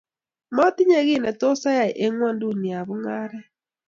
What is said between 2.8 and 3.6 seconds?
mungaret